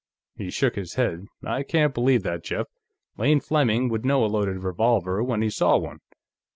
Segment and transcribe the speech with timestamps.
[0.35, 1.27] He shook his head.
[1.45, 2.65] "I can't believe that, Jeff.
[3.19, 5.99] Lane Fleming would know a loaded revolver when he saw one.